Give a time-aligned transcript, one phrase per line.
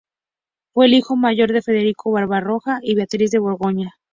[0.73, 3.93] Fue el hijo mayor de Federico Barbarroja y Beatriz de Borgoña.